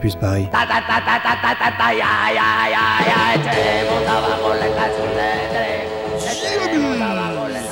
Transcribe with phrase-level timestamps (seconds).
[0.00, 0.48] Campus Paris.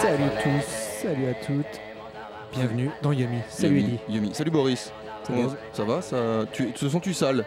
[0.01, 0.65] Salut tous,
[1.03, 1.81] salut à toutes.
[2.53, 3.39] Bienvenue dans Yami.
[3.49, 3.99] Salut Yumi.
[4.09, 4.35] Yumi.
[4.35, 4.93] Salut Boris.
[5.27, 6.03] Comment- Ça va?
[6.03, 6.17] Ça,
[6.53, 7.45] tu, Te sens-tu sale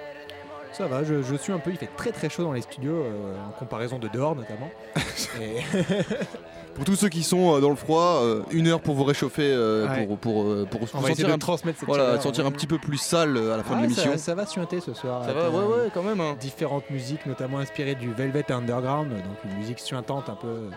[0.72, 2.96] Ça va, je, je suis un peu, il fait très très chaud dans les studios,
[3.04, 4.70] euh, en comparaison de dehors notamment.
[5.42, 5.62] Et-
[6.76, 9.44] Pour tous ceux qui sont euh, dans le froid, euh, une heure pour vous réchauffer,
[9.52, 10.06] euh, Ouais.
[10.08, 12.22] pour, pour, pour, sentir, un, transmettre cette voilà, chaleur.
[12.24, 14.12] sentir un petit peu plus sale à la fin Ah, de l'émission.
[14.14, 15.24] ça, ça va suinter ce soir.
[15.26, 16.22] Ça va, ouais, ouais, quand même.
[16.22, 16.36] hein.
[16.40, 20.70] Différentes musiques, notamment inspirées du Velvet Underground, donc une musique suintante un peu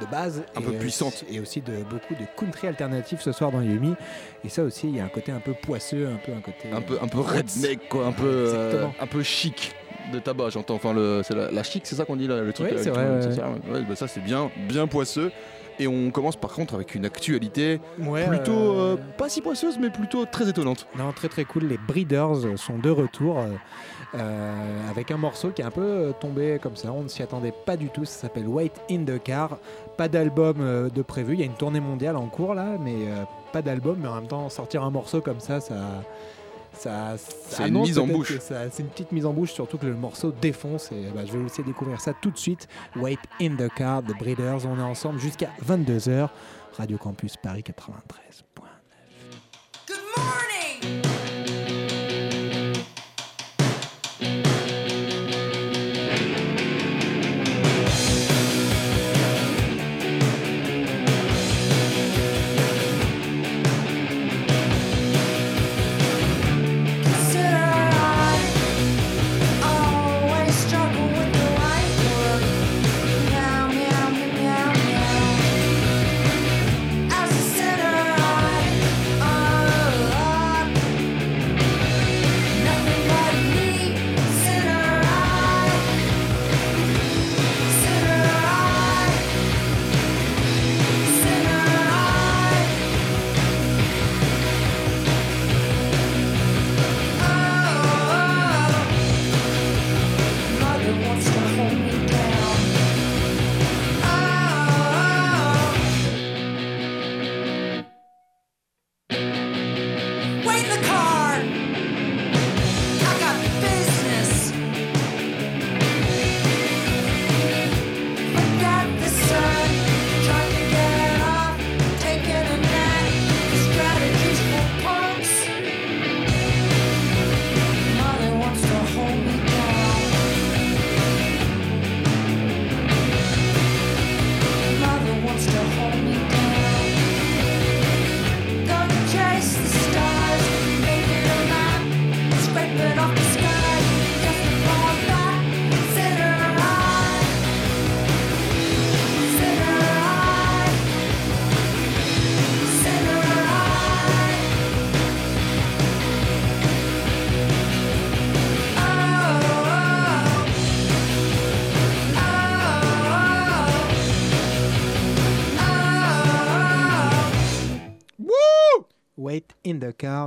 [0.00, 0.42] de base.
[0.56, 1.24] Un et peu puissante.
[1.30, 3.94] Et aussi de beaucoup de country alternatif ce soir dans Yumi.
[4.44, 6.70] Et ça aussi, il y a un côté un peu poisseux, un peu un côté.
[6.72, 9.74] Un peu, un peu redneck, quoi, un peu, euh, un peu chic
[10.12, 10.74] de tabac, j'entends.
[10.74, 12.68] Enfin, le, c'est la, la chic, c'est ça qu'on dit là, le truc.
[12.70, 13.82] Oui, là, c'est vrai, c'est ça, ouais.
[13.88, 15.30] Bah, ça, c'est bien, bien poisseux.
[15.78, 19.78] Et on commence par contre avec une actualité Ouais, plutôt euh, euh, pas si poisseuse,
[19.78, 20.86] mais plutôt très étonnante.
[20.96, 21.64] Non, très très cool.
[21.64, 23.48] Les Breeders sont de retour euh,
[24.14, 26.90] euh, avec un morceau qui est un peu euh, tombé comme ça.
[26.92, 28.06] On ne s'y attendait pas du tout.
[28.06, 29.58] Ça s'appelle Wait in the Car.
[29.98, 31.34] Pas d'album euh, de prévu.
[31.34, 33.98] Il y a une tournée mondiale en cours là, mais euh, pas d'album.
[34.00, 35.74] Mais en même temps, sortir un morceau comme ça, ça.
[36.78, 38.34] Ça, ça C'est une annonce mise en peut-être bouche.
[38.36, 40.90] que ça- C'est une petite mise en bouche, surtout que le morceau défonce.
[40.92, 42.68] Et bah, je vais vous laisser découvrir ça tout de suite.
[42.96, 44.66] Wait in the Car, The Breeders.
[44.66, 46.28] On est ensemble jusqu'à 22h.
[46.76, 48.44] Radio Campus Paris 93.
[49.86, 50.55] Good morning!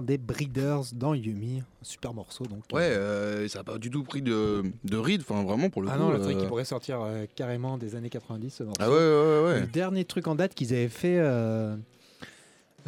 [0.04, 1.60] Des Breeders dans Yumi.
[1.60, 2.64] Un super morceau donc.
[2.74, 5.90] Ouais, euh, ça n'a pas du tout pris de, de ride, enfin vraiment pour le
[5.90, 6.00] Ah coup.
[6.00, 8.82] non, le truc euh, qui pourrait sortir euh, carrément des années 90 ce morceau.
[8.82, 9.60] Ah ouais, ouais, ouais.
[9.62, 11.76] Le dernier truc en date qu'ils avaient fait, euh,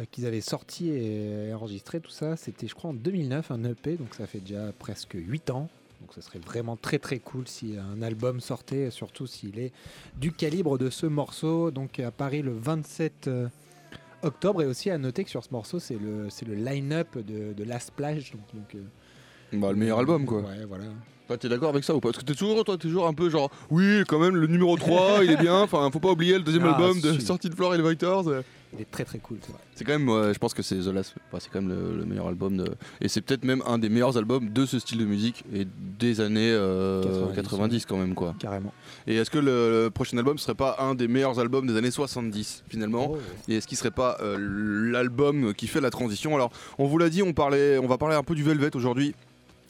[0.00, 3.96] euh, qu'ils avaient sorti et enregistré tout ça, c'était je crois en 2009 un EP,
[3.96, 5.68] donc ça fait déjà presque 8 ans.
[6.00, 9.70] Donc ce serait vraiment très très cool si un album sortait, surtout s'il est
[10.16, 11.70] du calibre de ce morceau.
[11.70, 13.46] Donc à Paris le 27 euh,
[14.22, 14.62] octobre.
[14.62, 17.64] Et aussi à noter que sur ce morceau, c'est le, c'est le line-up de, de
[17.64, 18.32] Last Splash.
[18.32, 20.40] Donc, donc, euh, Bah, le meilleur album, quoi.
[20.40, 20.84] Ouais, voilà.
[21.28, 22.08] Toi, t'es d'accord avec ça ou pas?
[22.08, 24.76] Parce que t'es toujours, toi, t'es toujours un peu genre, oui, quand même, le numéro
[24.76, 25.60] 3, il est bien.
[25.60, 28.28] Enfin, faut pas oublier le deuxième Ah, album de sortie de Floor Elevators.
[28.72, 28.76] Euh.
[28.78, 29.38] Il est très très cool,
[29.74, 32.04] c'est quand même, je pense que c'est The Last, enfin, c'est quand même le, le
[32.04, 35.04] meilleur album de- et c'est peut-être même un des meilleurs albums de ce style de
[35.04, 35.66] musique et
[35.98, 37.02] des années euh,
[37.34, 38.34] 90, 90, quand même quoi.
[38.38, 38.72] Carrément.
[39.06, 41.90] Et est-ce que le, le prochain album serait pas un des meilleurs albums des années
[41.90, 43.08] 70 finalement?
[43.12, 43.18] Oh.
[43.48, 44.36] Et est-ce qu'il serait pas euh,
[44.90, 46.34] l'album qui fait la transition?
[46.34, 49.14] Alors, on vous l'a dit, on parlait, on va parler un peu du Velvet aujourd'hui.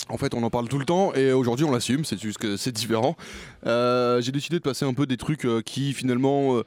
[0.08, 2.04] En fait, on en parle tout le temps et aujourd'hui, on l'assume.
[2.04, 3.16] C'est juste que c'est différent.
[3.66, 6.64] Euh, J'ai décidé de passer un peu des trucs euh, qui finalement euh,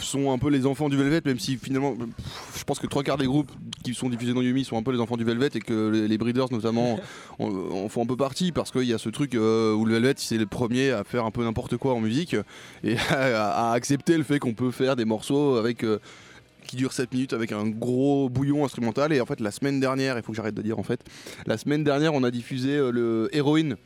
[0.00, 3.02] sont un peu les enfants du Velvet, même si finalement, pff, je pense que trois
[3.02, 3.50] quarts des groupes
[3.82, 6.08] qui sont diffusés dans Yumi sont un peu les enfants du Velvet et que les,
[6.08, 6.98] les Breeders notamment
[7.38, 9.94] en, en font un peu partie parce qu'il y a ce truc euh, où le
[9.94, 12.36] Velvet c'est le premier à faire un peu n'importe quoi en musique
[12.84, 15.98] et à, à accepter le fait qu'on peut faire des morceaux avec euh,
[16.66, 19.12] qui durent 7 minutes avec un gros bouillon instrumental.
[19.12, 21.00] Et en fait la semaine dernière il faut que j'arrête de dire en fait
[21.46, 23.76] la semaine dernière on a diffusé euh, le Héroïne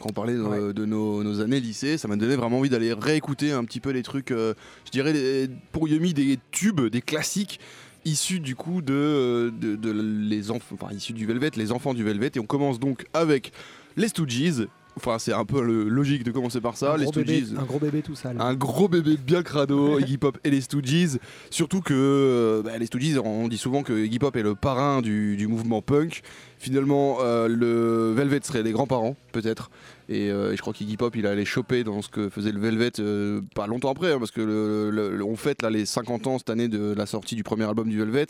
[0.00, 0.72] quand on parlait de, Ouais.
[0.72, 3.90] de nos, nos années lycée, ça m'a donné vraiment envie d'aller réécouter un petit peu
[3.90, 4.54] les trucs, euh,
[4.86, 7.60] je dirais les- pour Yumi des tubes, des classiques
[8.04, 12.04] issus du coup de, de, de les enfants, enfin issus du Velvet, les enfants du
[12.04, 12.30] Velvet.
[12.34, 13.52] Et on commence donc avec
[13.96, 14.66] les Stooges.
[14.96, 16.94] Enfin, c'est un peu le- logique de commencer par ça.
[16.94, 17.58] un, les bébé, Stooges.
[17.58, 18.36] un gros bébé tout sale.
[18.38, 21.18] Un gros bébé bien crado, Iggy Pop et les Stooges.
[21.50, 25.02] Surtout que euh, bah, les Stooges, on dit souvent que Iggy Pop est le parrain
[25.02, 26.22] du, du mouvement punk.
[26.58, 29.70] Finalement, euh, le Velvet serait les grands-parents, peut-être.
[30.08, 32.60] Et, euh, et je crois qu'Iggy Pop, il allait choper dans ce que faisait le
[32.60, 35.86] Velvet euh, pas longtemps après, hein, parce que le- le- le- on fête là les
[35.86, 38.26] 50 ans cette année de la sortie du premier album du Velvet.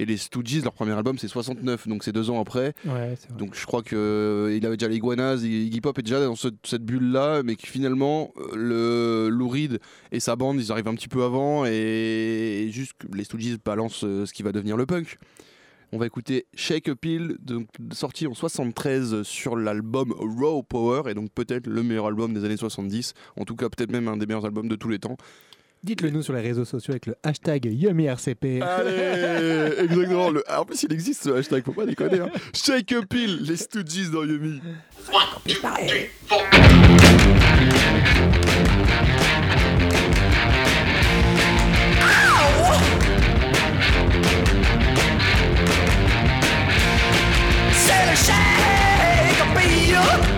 [0.00, 2.72] Et les Stooges, leur premier album, c'est 69, donc c'est deux ans après.
[2.86, 3.14] Ouais.
[3.36, 6.84] Donc je crois qu'il avait déjà les Iguanas, Iggy Pop est déjà dans ce- cette
[6.84, 9.80] bulle-là, mais que finalement, euh, le Lou Reed
[10.12, 11.72] et sa bande, ils arrivent un petit peu avant, et,
[12.66, 15.18] et juste les Stooges balancent euh, ce qui va devenir le punk.
[15.92, 21.14] On va écouter Shake a Pill, donc, sorti en 73 sur l'album Raw Power, et
[21.14, 24.26] donc peut-être le meilleur album des années 70, en tout cas peut-être même un des
[24.26, 25.16] meilleurs albums de tous les temps.
[25.84, 28.60] Dites-le nous sur les réseaux sociaux avec le hashtag YumiRCP.
[28.62, 30.28] Allez, exactement.
[30.30, 32.18] Le- En plus, il existe ce hashtag, faut pas déconner.
[32.18, 32.28] hein.
[32.52, 34.60] Shake a Pill, les Stooges dans Yumi.
[48.24, 48.58] Shake.
[49.54, 50.37] Feel,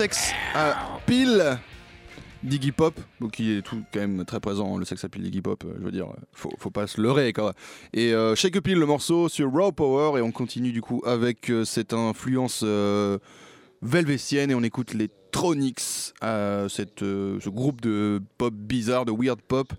[0.00, 1.58] sexe à pile
[2.42, 2.98] d'Iggy Pop,
[3.34, 5.84] qui est tout quand même très présent, le sexe à pile d'Iggy Pop, euh, je
[5.84, 7.52] veux dire, euh, faut, faut pas se leurrer quoi.
[7.92, 11.02] Et euh, Shake a Pile le morceau sur Raw Power et on continue du coup
[11.04, 13.18] avec euh, cette influence euh,
[13.82, 15.80] velvétienne et on écoute les Tronics,
[16.22, 19.70] ce groupe de pop bizarre, de weird pop.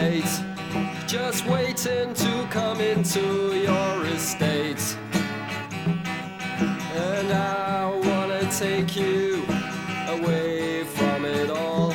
[0.01, 0.43] gate,
[1.09, 3.21] just waiting to come into
[3.69, 4.97] your estate.
[6.95, 9.45] And I wanna take you
[10.17, 11.93] away from it all.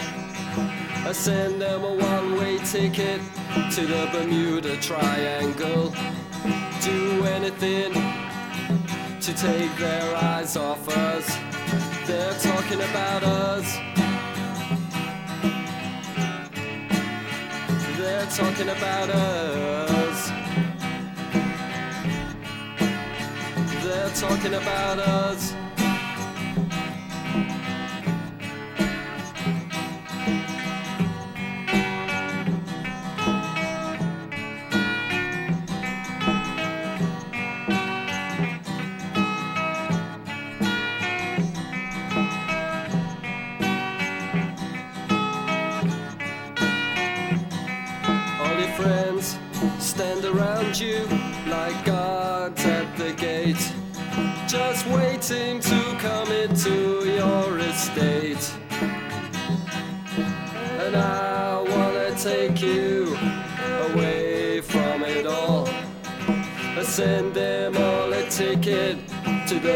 [1.09, 3.21] I send them a one way ticket
[3.75, 5.93] to the Bermuda Triangle.
[6.81, 7.93] Do anything
[9.25, 11.27] to take their eyes off us.
[12.07, 13.92] They're talking about us.
[18.35, 20.31] Talking about us.
[23.83, 25.62] They're talking about us.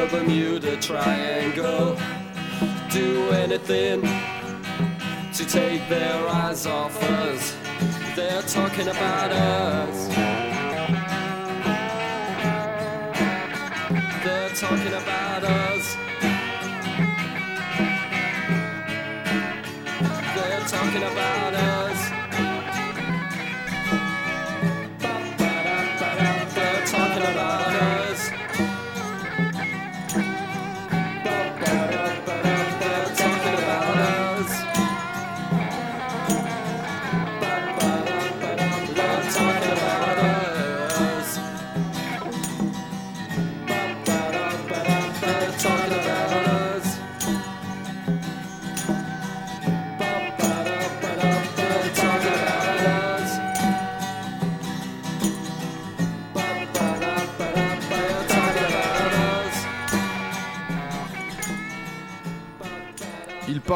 [0.10, 1.98] Bermuda Triangle.
[2.90, 4.02] Do anything
[5.34, 7.56] to take their eyes off us.
[8.16, 10.27] They're talking about us.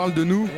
[0.02, 0.50] Parle de nous.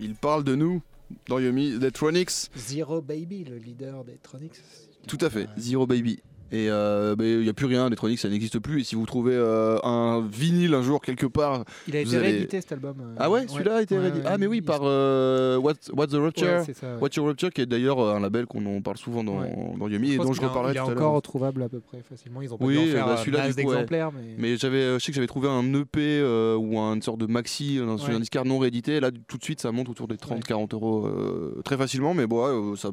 [0.00, 0.82] Il parle de nous.
[1.28, 2.50] Dans Yumi, Electronics.
[2.56, 4.60] Zero Baby, le leader des Tronics.
[5.06, 5.46] Tout à fait.
[5.56, 6.20] Zero Baby.
[6.52, 8.80] Et euh, mais il n'y a plus rien, Electronic, ça n'existe plus.
[8.80, 11.64] Et si vous trouvez euh, un vinyle un jour quelque part.
[11.86, 12.96] Il a été allez- réédité cet album.
[13.00, 14.24] euh, Ah ouais, celui-là a été ouais, réédité.
[14.24, 16.96] ouais, Ah, mais oui, par euh, What's, What's the Rupture ça.
[17.00, 19.40] What's Your Rupture, qui est d'ailleurs un label qu'on parle souvent dans,
[19.78, 21.12] dans Yumi et dont je qu'il est- reparlerai Il est tout à encore l'heure.
[21.12, 22.42] retrouvable à peu près facilement.
[22.42, 24.34] Ils ont pas Oui, dû en faire bah, d'exemplaires, mais...
[24.38, 26.22] Mais j'avais, je sais que j'avais trouvé un EP
[26.56, 28.14] ou un- une sorte de maxi sur Ouais.
[28.14, 28.98] un disquaire non réédité.
[29.00, 31.08] Là, tout de suite, ça monte autour des 30-40 euros
[31.64, 32.12] très facilement.
[32.14, 32.90] Mais bon, ça,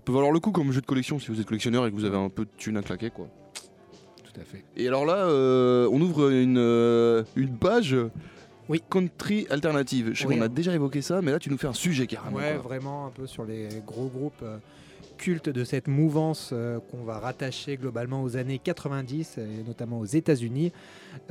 [0.00, 1.94] ça peut valoir le coup comme jeu de collection si vous êtes collectionneur et que
[1.94, 3.10] vous avez un peu de thunes à claquer.
[3.10, 3.28] Quoi.
[4.24, 4.64] tout à fait.
[4.74, 7.94] Et alors là, euh, on ouvre une, euh, une page
[8.70, 8.82] Oui.
[8.88, 10.12] country alternative.
[10.14, 10.36] Je sais Oui.
[10.38, 12.38] qu'on a déjà évoqué ça, mais là, tu nous fais un sujet carrément.
[12.38, 12.62] Ouais, quoi.
[12.62, 14.56] vraiment un peu sur les gros groupes euh,
[15.18, 20.06] cultes de cette mouvance euh, qu'on va rattacher globalement aux années 90 et notamment aux
[20.06, 20.72] États-Unis.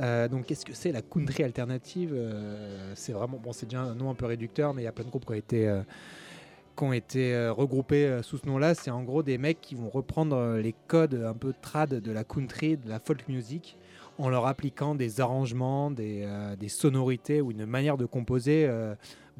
[0.00, 2.14] Euh, donc, qu'est-ce que c'est la country alternative?
[2.94, 5.04] C'est vraiment bon, c'est déjà un nom un peu réducteur, mais il y a plein
[5.06, 5.80] de groupes qui ont été
[6.76, 8.74] qui ont été euh, regroupés euh, sous ce nom-là.
[8.74, 12.12] C'est en gros des mecs qui vont reprendre euh, les codes un peu trad de
[12.12, 13.76] la country, de la folk music,
[14.18, 16.26] en leur appliquant des arrangements, des,
[16.68, 18.68] sonorités ou une manière de composer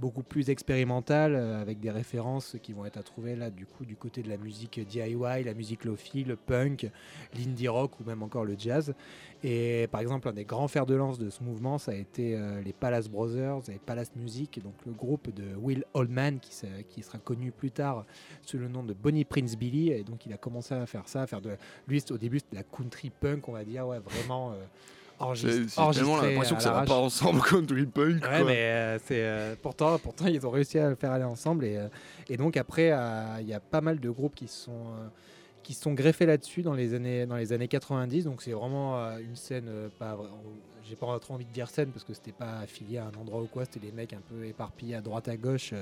[0.00, 3.85] beaucoup plus expérimentale, euh, avec des références qui vont être à trouver là du coup
[3.85, 6.90] du côté de la musique DIY, la musique lofi, le punk,
[7.37, 8.95] l'indie rock ou même encore le jazz.
[9.42, 12.35] Et par exemple, un des grands fers de lance de ce mouvement, ça a été
[12.37, 16.66] euh, les Palace Brothers et Palace Music, donc le groupe de Will Oldman qui, se-
[16.88, 18.04] qui sera connu plus tard
[18.42, 19.90] sous le nom de Bonnie Prince Billy.
[19.90, 21.57] Et donc il a commencé à faire ça, à faire de
[21.88, 24.54] lui au début de la country punk, on va dire, ouais, vraiment euh,
[25.20, 26.88] enregistre- J'ai j'ai tellement enregistré l'impression que ça va l'arrache.
[26.88, 28.14] pas ensemble country punk.
[28.14, 28.44] Ouais, quoi.
[28.44, 31.76] mais euh, c'est euh, pourtant, pourtant ils ont réussi à le faire aller ensemble et,
[31.76, 31.88] euh,
[32.28, 32.92] et donc après
[33.40, 34.86] il y a pas mal de groupes qui se sont
[35.62, 39.36] qui sont greffés là-dessus dans les années dans les années 90 donc c'est vraiment une
[39.36, 40.18] scène pas
[40.88, 43.42] j'ai pas trop envie de dire scène parce que c'était pas affilié à un endroit
[43.42, 45.74] ou quoi c'était des mecs un peu éparpillés à droite à gauche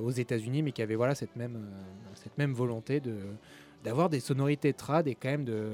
[0.00, 1.58] aux États-Unis mais qui avaient voilà cette même
[2.14, 3.16] cette même volonté de
[3.84, 5.64] d'avoir des sonorités trad et quand même de,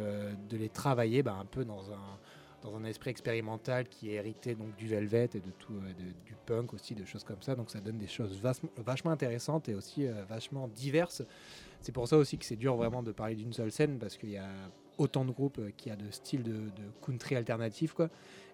[0.48, 2.16] de les travailler bah, un peu dans un
[2.62, 5.92] dans un esprit expérimental qui est hérité donc du Velvet et de tout euh,
[6.24, 7.54] du punk aussi de choses comme ça.
[7.54, 11.22] Donc ça donne des choses vachement, intéressantes et aussi euh, vachement diverses.
[11.80, 14.30] C'est pour ça aussi que c'est dur vraiment de parler d'une seule scène parce qu'il
[14.30, 14.48] y a
[14.96, 16.70] autant de groupes euh, qu'il y a de styles de,
[17.04, 18.08] country alternatif quoi.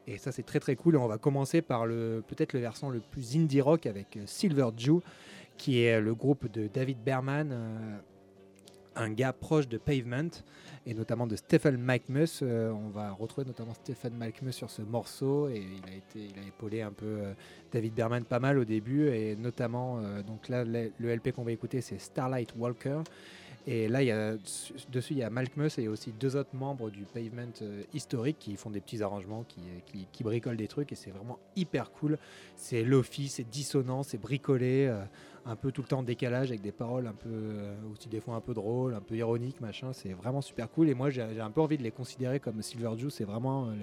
[0.06, 0.96] Et ça c'est très très cool.
[0.96, 4.68] Et on va commencer par le peut-être le versant le plus indie rock avec Silver
[4.76, 5.00] Jew
[5.56, 8.02] qui est le groupe de David Berman
[8.96, 10.30] un gars proche de Pavement
[10.86, 12.40] et notamment de Stephen Malkmus.
[12.42, 15.64] Euh, on va retrouver notamment Stephen Malkmus sur ce morceau et
[16.14, 17.32] il a épaulé un peu euh,
[17.72, 21.52] David Berman pas mal au début et notamment euh, donc là le LP qu'on va
[21.52, 23.00] écouter c'est Starlight Walker
[23.66, 24.34] et là il y a
[24.92, 28.56] dessus il y a Malkmus et aussi deux autres membres du Pavement euh, historique qui
[28.56, 32.18] font des petits arrangements qui, qui, qui bricolent des trucs et c'est vraiment hyper cool.
[32.56, 34.86] C'est lofi, c'est dissonant, c'est bricolé.
[34.88, 35.04] euh,
[35.46, 38.20] un peu tout le temps en décalage avec des paroles un peu euh, aussi des
[38.20, 39.92] fois un peu drôles, un peu ironiques, machin.
[39.92, 40.88] C'est vraiment super cool.
[40.88, 43.10] Et moi, j'ai un peu envie de les considérer comme Silver Jew.
[43.10, 43.74] C'est vraiment euh,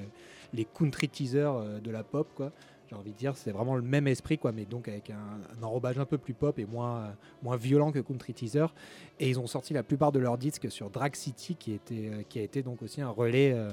[0.54, 2.52] les, les country teasers euh, de la pop, quoi.
[2.92, 5.64] J'ai envie de dire, c'est vraiment le même esprit, quoi, mais donc avec un, un
[5.64, 8.66] enrobage un peu plus pop et moins, euh, moins violent que Country Teaser.
[9.18, 12.24] Et ils ont sorti la plupart de leurs disques sur Drag City, qui, était, euh,
[12.28, 13.72] qui a été donc aussi un relais, euh,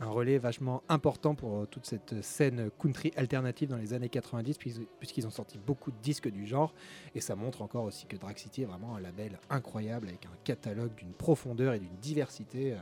[0.00, 4.86] un relais vachement important pour toute cette scène country alternative dans les années 90, puis-
[4.98, 6.74] puisqu'ils ont sorti beaucoup de disques du genre.
[7.14, 10.36] Et ça montre encore aussi que Drag City est vraiment un label incroyable, avec un
[10.44, 12.76] catalogue d'une profondeur et d'une diversité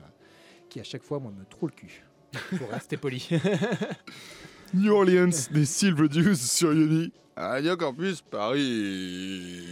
[0.68, 2.04] qui à chaque fois, moi, me trouve le cul.
[2.58, 3.28] Pour rester poli.
[4.72, 7.12] New Orleans, des Silver Jews sur Uni.
[7.36, 9.64] Radio Campus Paris.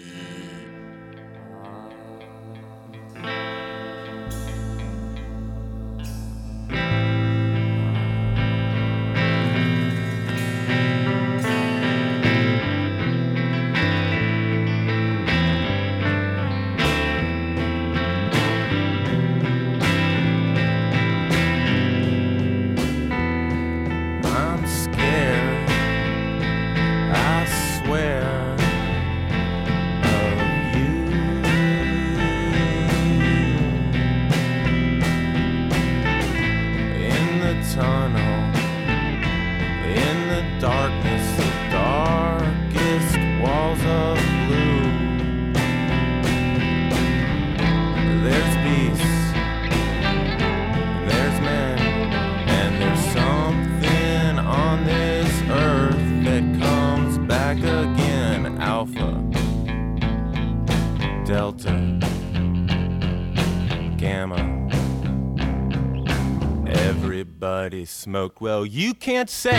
[68.40, 69.52] Well, you can't say,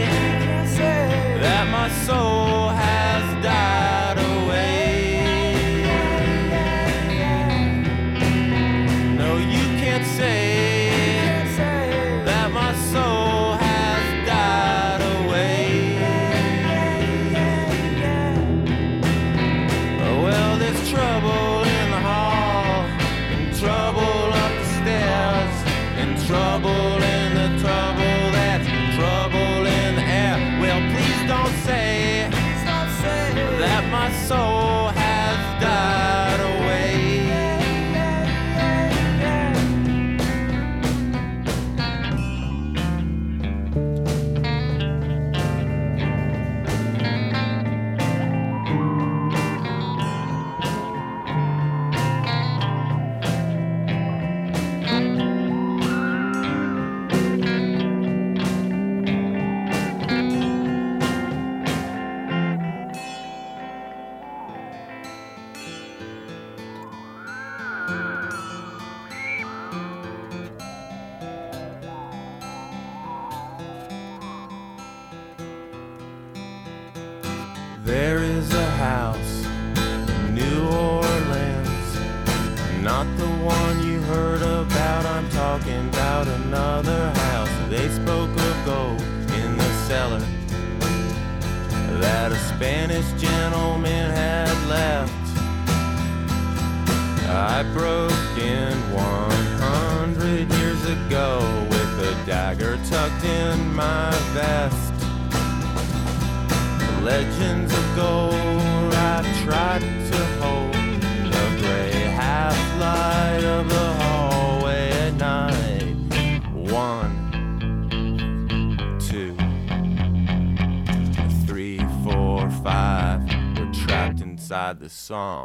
[0.00, 3.05] you can't say that my soul has.
[34.06, 34.12] So.
[34.28, 34.65] soul.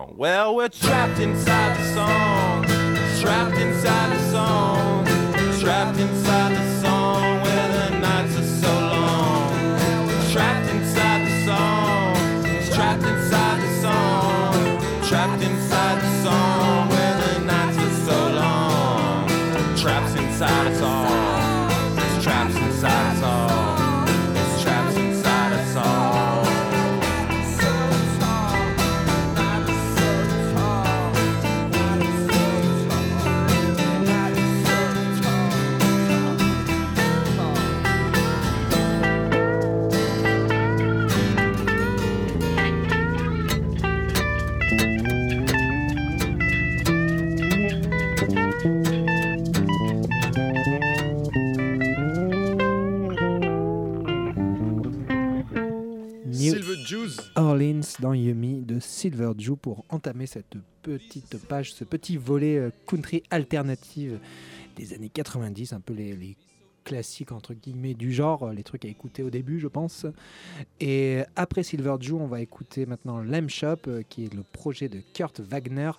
[0.02, 0.14] Song.
[0.18, 2.64] Well, we're trapped inside the song.
[3.22, 5.06] Trapped inside the song.
[5.60, 9.54] Trapped inside the song where the nights are so long.
[10.32, 12.16] Trapped inside the song.
[12.74, 15.08] Trapped inside the song.
[15.08, 19.28] Trapped inside the song where the nights are so long.
[19.78, 21.01] Traps inside us all.
[58.00, 63.24] Dans Yumi de Silver Jew pour entamer cette petite page, ce petit volet euh, country
[63.30, 64.20] alternative
[64.76, 66.38] des années 90, un peu les,
[66.84, 70.06] classiques entre guillemets du genre, euh, les trucs à écouter au début, je pense.
[70.80, 74.88] Et après Silver Jew, on va écouter maintenant Lamb Shop, euh, qui est le projet
[74.88, 75.92] de Kurt Wagner,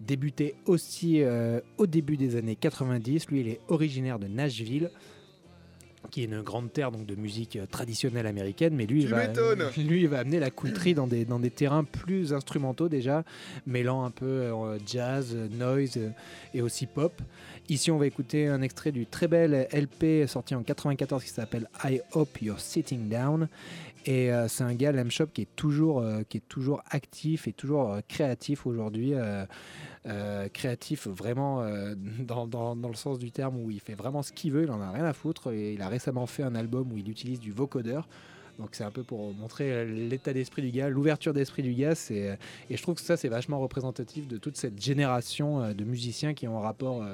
[0.00, 1.22] débuté aussi
[1.76, 3.26] au début des années 90.
[3.28, 4.90] Lui, il est originaire de Nashville
[6.10, 9.26] qui est une grande terre donc de musique euh, traditionnelle américaine, mais lui, il va,
[9.76, 13.24] lui, il va amener la country dans des, dans des terrains plus instrumentaux déjà,
[13.66, 16.10] mêlant un peu euh, jazz, noise euh,
[16.54, 17.12] et aussi pop.
[17.68, 21.68] Ici, on va écouter un extrait du très bel LP sorti en 94 qui s'appelle
[21.84, 23.48] I Hope You're Sitting Down.
[24.06, 27.52] Et euh, c'est un gars, Lamb Shop, qui est toujours, qui est toujours actif et
[27.52, 29.12] toujours créatif aujourd'hui.
[30.08, 34.22] Euh, créatif vraiment euh, dans, dans- dans le sens du terme où il fait vraiment
[34.22, 35.52] ce qu'il veut, il en a rien à foutre.
[35.52, 38.08] Et il a récemment fait un album où il utilise du vocodeur.
[38.58, 41.94] Donc c'est un peu pour montrer l'état d'esprit du gars, l'ouverture d'esprit du gars.
[42.10, 42.34] Euh,
[42.70, 46.48] et je trouve que ça c'est vachement représentatif de toute cette génération de musiciens qui
[46.48, 47.04] ont un rapport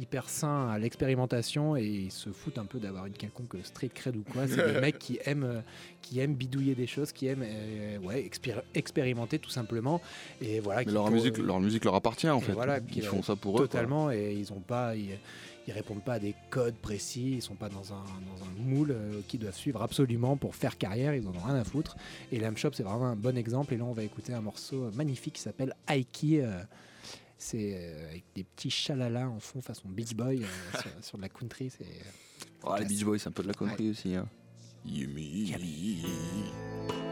[0.00, 4.16] hyper sain à l'expérimentation et ils se foutent un peu d'avoir une quelconque street cred
[4.16, 4.48] ou quoi.
[4.48, 5.60] C'est des mecs qui aiment, euh,
[6.02, 10.00] qui aiment bidouiller des choses, qui aiment euh, ouais, expér- expérimenter tout simplement.
[10.40, 12.52] Et voilà, Mais leur musique, leur musique leur appartient en fait.
[12.52, 13.68] voilà, ils font ça pour eux.
[13.68, 15.18] totalement et ils ont pas ils,
[15.66, 18.92] ils répondent pas à des codes précis ils sont pas dans un, dans un moule
[18.92, 21.96] euh, qu'ils doivent suivre absolument pour faire carrière ils en ont rien à foutre
[22.32, 24.90] et Lamb Shop c'est vraiment un bon exemple et là on va écouter un morceau
[24.94, 26.60] magnifique qui s'appelle Aiki euh,
[27.40, 31.22] c'est euh, avec des petits chalalas en fond façon Beach Boy euh, sur, sur de
[31.22, 31.86] la country c'est
[32.64, 34.14] Ah, les Beach Boys, c'est un peu de la country aussi.
[34.14, 34.28] Hein.
[34.84, 35.52] Yummy.
[35.52, 37.09] He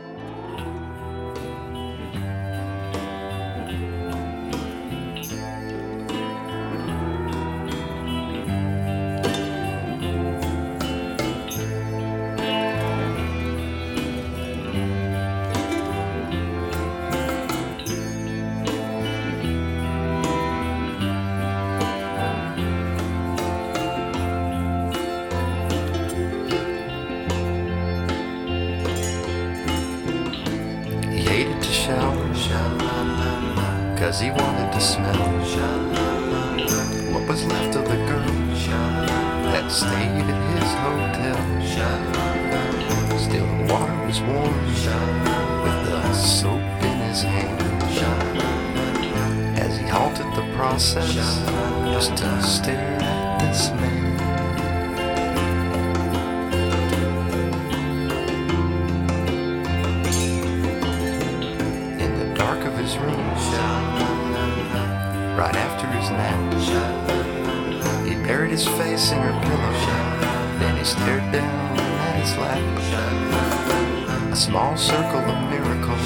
[74.38, 76.01] small circle of miracles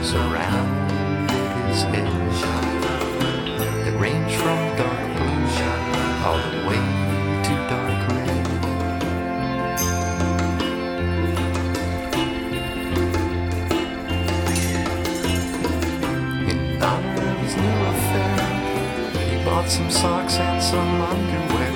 [0.00, 0.90] surround
[1.68, 2.08] his head
[3.84, 5.44] that range from dark blue
[6.24, 6.82] all the way
[7.44, 8.46] to dark red.
[16.48, 18.36] In honor of his new affair,
[19.28, 21.72] he bought some socks and some underwear.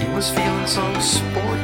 [0.00, 1.57] He was feeling so sporty.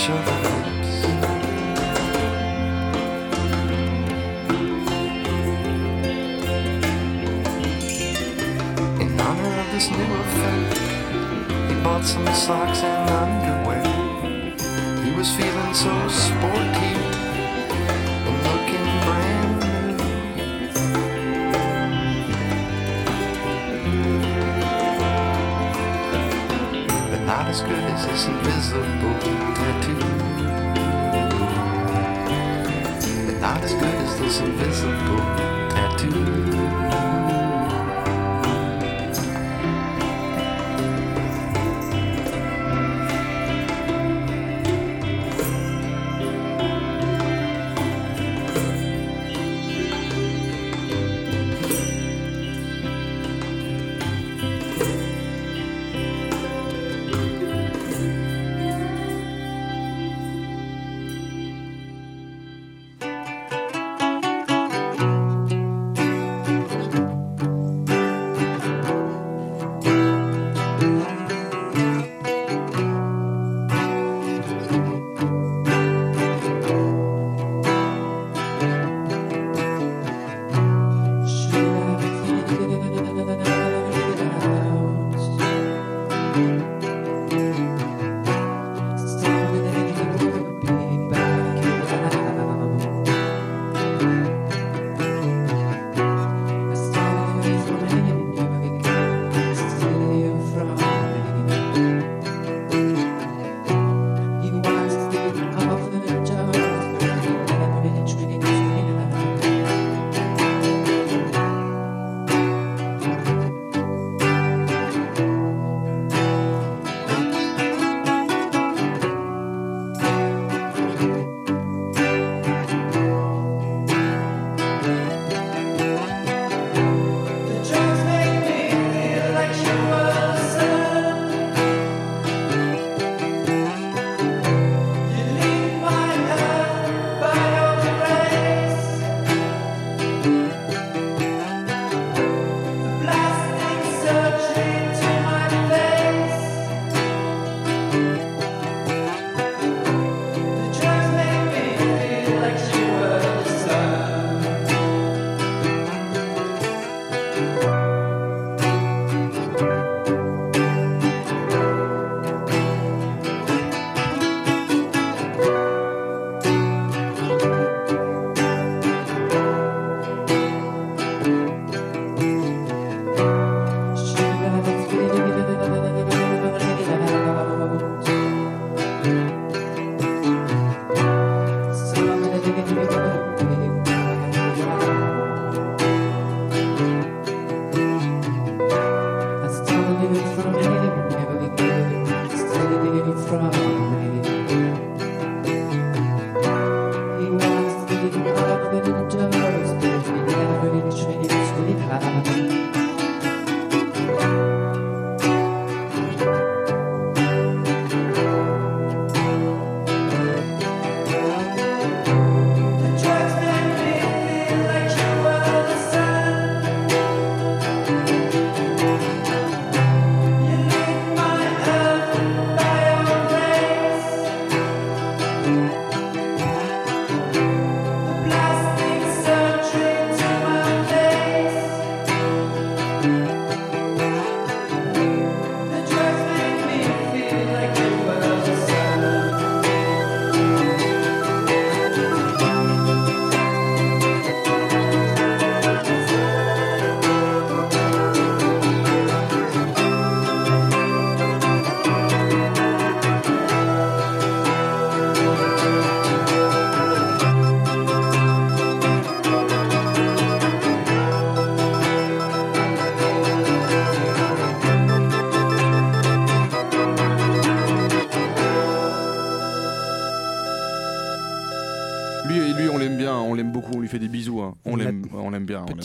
[0.00, 0.08] In
[9.20, 10.60] honor of this new affair,
[11.68, 13.84] he bought some socks and underwear.
[15.04, 16.89] He was feeling so sporty.
[27.60, 29.18] as good as this invisible
[29.54, 29.98] tattoo.
[33.26, 35.59] But not as good as this invisible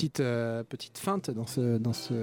[0.07, 2.13] petite, euh, petite feinte dans ce, dans, ce,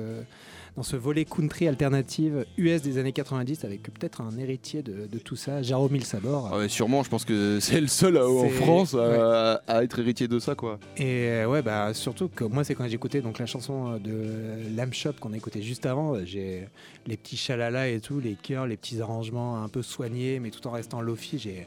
[0.77, 5.19] dans ce volet country alternative US des années 90 avec peut-être un héritier de, de
[5.19, 6.51] tout ça, Jaromil Sabor.
[6.53, 9.99] Ah ouais, sûrement, je pense que c'est le seul euh, en France à, à être
[9.99, 10.79] héritier de ça, quoi.
[10.97, 14.77] Et euh, ouais, bah surtout que moi, c'est quand j'écoutais donc la chanson euh, de
[14.77, 16.15] Lamb Shop qu'on a écouté juste avant.
[16.15, 16.69] euh, J'ai
[17.07, 20.67] les petits chalalas et tout, les chœurs, les petits arrangements un peu soignés, mais tout
[20.69, 21.39] en restant lofi.
[21.39, 21.67] J'ai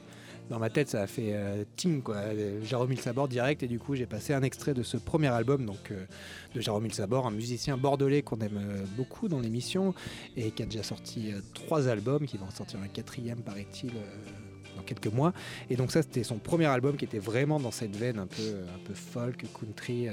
[0.50, 1.64] dans ma tête, ça a fait euh,
[2.04, 2.16] quoi.
[2.16, 5.66] Euh, Jaromil Sabor direct et du coup, j'ai passé un extrait de ce premier album
[5.66, 6.06] donc euh,
[6.54, 9.94] de Jaromil Sabor, un musicien bordelais qu'on aime euh, beaucoup dans l'émission
[10.38, 13.92] et qui a déjà sorti euh, trois albums, qui va en sortir un quatrième paraît-il.
[14.76, 15.32] dans quelques mois
[15.70, 18.42] et donc ça c'était son premier album qui était vraiment dans cette veine un peu,
[18.76, 20.10] un peu folk, country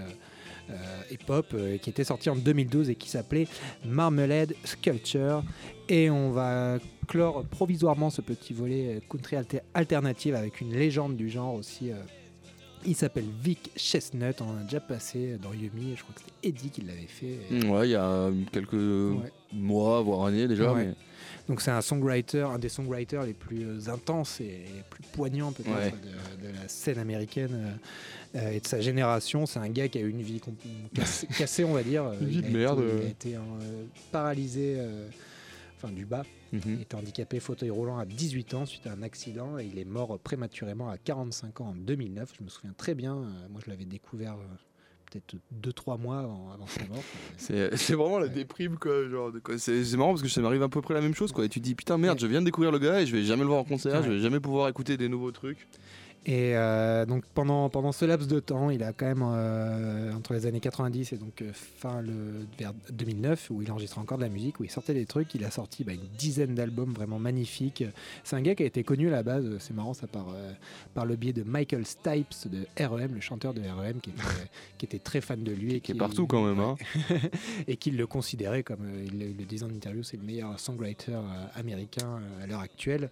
[1.11, 3.47] et pop euh, qui était sorti en 2012 et qui s'appelait
[3.85, 5.43] Marmalade Sculpture
[5.89, 11.17] et on va clore provisoirement ce petit volet euh, country alter- alternative avec une légende
[11.17, 11.97] du genre aussi euh,
[12.85, 16.49] il s'appelle Vic Chestnut, on en a déjà passé dans Yumi, je crois que c'était
[16.49, 17.39] Eddie qui l'avait fait.
[17.51, 18.75] Et- Ouais, il y a quelques
[19.53, 20.73] mois, voire années déjà.
[20.73, 20.87] Ouais.
[20.87, 20.95] mais-
[21.53, 25.53] Donc c'est un songwriter, un des songwriters les plus euh, intenses et les plus poignants
[25.53, 25.91] peut-être Ouais.
[25.91, 27.77] de, de la scène américaine
[28.35, 29.45] euh, euh, et de sa génération.
[29.45, 30.41] C'est un gars qui a eu une vie
[30.95, 32.11] cassée, cassée, on va dire.
[32.23, 32.83] Une vie de été- merde.
[33.01, 33.41] Il a été euh,
[34.11, 34.79] paralysé,
[35.77, 36.23] enfin du bas.
[36.55, 36.61] Mhm.
[36.65, 39.85] Il était handicapé fauteuil roulant à 18 ans suite à un accident et il est
[39.85, 42.33] mort prématurément à 45 ans en 2009.
[42.39, 43.15] Je me souviens très bien.
[43.15, 44.57] euh, moi, je l'avais découvert euh,
[45.21, 45.37] peut-être
[45.77, 47.03] 2-3 mois avant, sa mort.
[47.37, 49.09] C'est c'est vraiment la déprime quoi.
[49.09, 49.59] Genre, quoi.
[49.59, 51.45] C'est marrant parce que ça m'arrive à peu près la même chose quoi.
[51.45, 53.23] Et tu te dis putain merde, je viens de découvrir le gars et je vais
[53.25, 54.07] jamais le voir en concert, Ouais.
[54.07, 55.69] je vais jamais pouvoir écouter des nouveaux trucs.
[56.25, 60.35] Et euh, donc pendant, pendant ce laps de temps, il a quand même, euh, entre
[60.35, 64.23] les années 90 et donc euh, fin le, vers 2009, où il enregistrait encore de
[64.23, 67.19] la musique, où il sortait des trucs, il a sorti bah, une dizaine d'albums vraiment
[67.19, 67.83] magnifiques.
[68.23, 70.53] C'est un gars qui a été connu à la base, c'est marrant ça, par, euh,
[70.95, 74.23] par le biais de Michael Stipes de REM, le chanteur de REM, qui était,
[74.79, 75.75] qui était très fan de lui.
[75.75, 76.61] Et Qui est partout quand même.
[76.61, 76.77] Hein.
[77.67, 81.19] et qu'il le considérait comme, il, le- disait en interview, c'est le meilleur songwriter
[81.57, 83.11] américain à l'heure actuelle.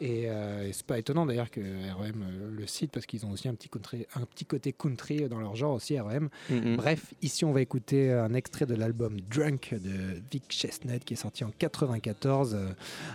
[0.00, 3.30] Et, euh, et c'est pas étonnant d'ailleurs que REM euh, le cite parce qu'ils ont
[3.30, 6.28] aussi un petit, country- un petit côté country dans leur genre aussi REM.
[6.50, 6.76] Mhm.
[6.76, 11.16] Bref, ici on va écouter un extrait de l'album Drunk de Vic Chestnut qui est
[11.16, 12.68] sorti en 94, euh,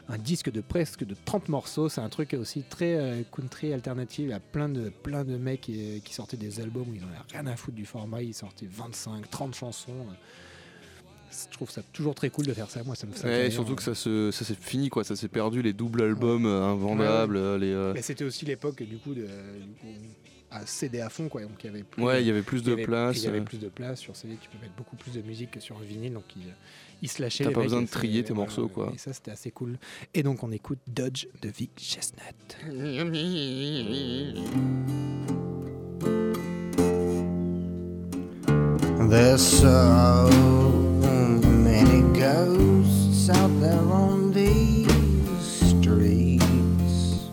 [0.09, 1.87] un disque de presque de 30 morceaux.
[1.87, 4.25] C'est un truc aussi très euh, country alternatif.
[4.25, 7.01] Il y a plein de, plein de mecs qui, qui sortaient des albums où ils
[7.01, 8.23] n'en avaient rien à foutre du format.
[8.23, 10.07] Ils sortaient 25, 30 chansons.
[11.31, 12.83] Je trouve ça toujours très cool de faire ça.
[12.83, 13.51] Moi, ça me fait Ouais, rire.
[13.53, 16.61] surtout que ça se- ça s'est fini quoi, ça s'est perdu les doubles albums euh,
[16.63, 17.71] invendables, euh, les.
[17.71, 19.27] euh, Mais c'était aussi l'époque du coup de du
[19.79, 19.87] coup,
[20.51, 21.41] à CD à fond quoi.
[21.43, 22.83] Donc il y avait plus Ouais, de- il y avait plus il y de avait-
[22.83, 23.17] place.
[23.17, 24.35] Il y avait euh, plus de place sur CD.
[24.41, 26.13] Tu peux mettre beaucoup plus de musique que sur un vinyle.
[26.13, 26.41] Donc il,
[27.01, 27.45] il se lâchait.
[27.45, 28.91] T'as pas besoin et de trier tes morceaux, quoi.
[28.93, 29.77] Et ça c'était assez cool.
[30.13, 32.35] Et donc on écoute Dodge de Vic Chestnut.
[39.09, 40.60] There's so many
[42.21, 44.87] ghosts out there on these
[45.39, 47.29] streets.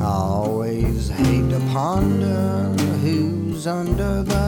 [0.00, 2.64] I always hate to ponder
[3.00, 4.47] who's under those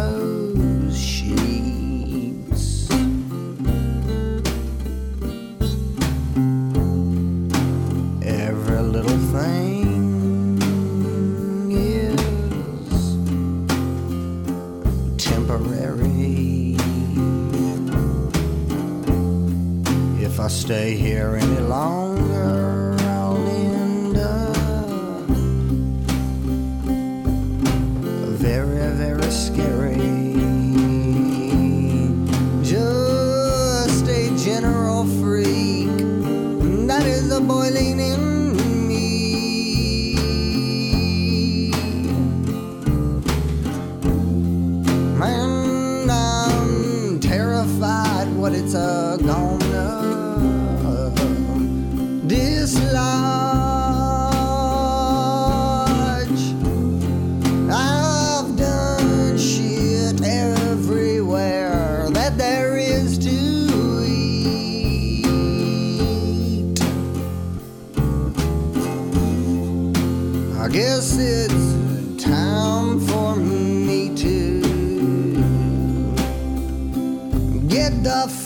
[20.51, 22.10] stay here any longer,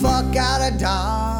[0.04, 1.33] fuck out of Dodge.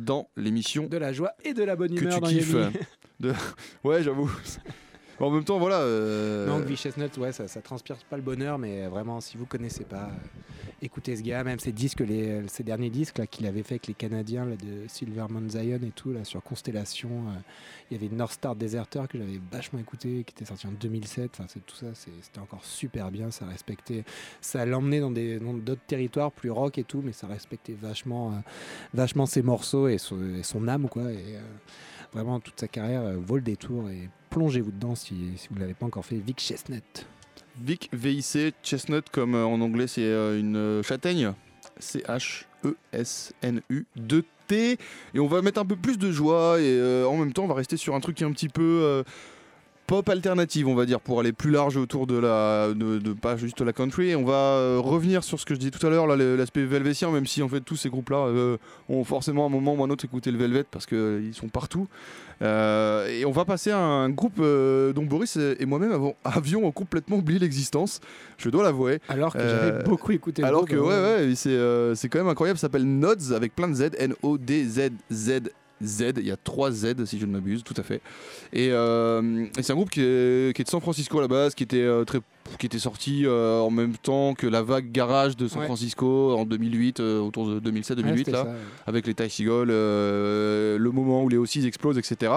[0.00, 2.56] Dans l'émission De la joie et de la bonne que humeur tu dans kiffes.
[3.20, 3.34] De-
[3.84, 4.30] Ouais, j'avoue.
[5.20, 5.80] En même temps, voilà.
[5.80, 9.84] euh, Non, Chestnut, ouais, ça, ça transpire pas le bonheur, mais vraiment, si vous connaissez
[9.84, 12.02] pas, euh, écoutez ce gars, même ses disques,
[12.48, 16.12] ses derniers disques qu'il avait fait avec les Canadiens là, de Silvermount Zion et tout
[16.12, 17.10] là sur Constellation.
[17.10, 17.40] euh,
[17.90, 21.32] il y avait North Star Deserter que j'avais vachement écouté, qui était sorti en 2007.
[21.38, 23.30] Enfin, tout ça, c'était encore super bien.
[23.30, 24.04] Ça respectait,
[24.40, 28.34] ça l'emmenait dans d'autres territoires plus rock et tout, mais ça respectait vachement, euh,
[28.94, 31.02] vachement ses morceaux et son, et son âme quoi.
[32.12, 35.14] Vraiment toute sa carrière euh, vaut le détour et plongez-vous dedans si,
[35.50, 36.16] vous ne l'avez pas encore fait.
[36.16, 37.06] Vic Chestnut.
[37.60, 41.26] Vic VIC Chestnut, comme euh, en anglais c'est euh, une châtaigne.
[41.26, 41.34] E
[41.78, 42.76] C-H-E-S-N-U
[43.98, 44.78] 2T.
[45.14, 47.54] Et on va mettre un peu plus de joie et en même temps on va
[47.54, 49.04] rester sur un truc un petit peu
[49.90, 52.68] pop alternative, on va dire, pour aller plus large autour de la.
[52.68, 54.10] de, de pas juste la country.
[54.10, 57.10] Et on va euh, revenir sur ce que je disais tout à l'heure, l'aspect velvétien,
[57.10, 58.56] même si en fait tous ces groupes-là euh,
[58.88, 61.48] ont forcément à un moment ou à un autre écouté le Velvet parce qu'ils sont
[61.48, 61.88] partout.
[62.42, 65.92] Euh, et on va passer à un groupe euh, dont Boris et moi-même
[66.24, 68.00] avions complètement oublié l'existence,
[68.38, 69.00] je dois l'avouer.
[69.08, 71.94] Alors que Euh, j'avais beaucoup écouté le Alors groupe, que ouais, euh, ouais, c'est euh,
[72.10, 72.58] quand même incroyable.
[72.58, 74.90] Ça s'appelle Nods avec plein de Z, N-O-D-Z-Z.
[75.12, 75.40] Z,
[75.80, 78.00] il y a trois Z si je ne m'abuse, tout à fait.
[78.52, 81.28] Et, euh, et c'est un groupe qui est, qui est de San Francisco à la
[81.28, 82.18] base, qui était, euh, très,
[82.58, 85.66] qui était sorti euh, en même temps que la vague garage de San Ouais.
[85.66, 88.56] Francisco en 2008, euh, autour de 2007-2008 ouais, c'était là, ça, ouais.
[88.86, 92.32] avec les Ty Seagull, le moment où les O6 explosent, etc.